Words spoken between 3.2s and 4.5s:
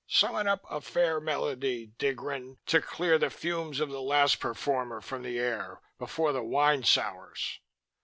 fumes of the last